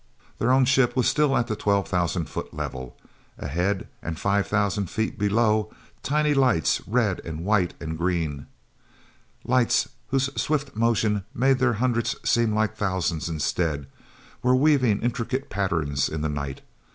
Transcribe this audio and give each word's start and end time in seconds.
heir 0.39 0.51
own 0.51 0.65
ship 0.65 0.95
was 0.95 1.07
still 1.07 1.37
at 1.37 1.45
the 1.45 1.55
twelve 1.55 1.87
thousand 1.87 2.25
foot 2.27 2.55
level. 2.55 2.97
Ahead, 3.37 3.87
and 4.01 4.17
five 4.17 4.47
thousand 4.47 4.89
feet 4.89 5.19
below, 5.19 5.71
tiny 6.01 6.33
lights, 6.33 6.81
red 6.87 7.19
and 7.23 7.45
white 7.45 7.75
and 7.79 7.99
green, 7.99 8.47
lights 9.45 9.89
whose 10.07 10.31
swift 10.41 10.75
motion 10.75 11.23
made 11.35 11.59
their 11.59 11.73
hundreds 11.73 12.15
seem 12.27 12.51
like 12.55 12.75
thousands 12.75 13.29
instead, 13.29 13.85
were 14.41 14.55
weaving 14.55 15.01
intricate 15.03 15.51
patterns 15.51 16.09
in 16.09 16.21
the 16.21 16.29
night. 16.29 16.61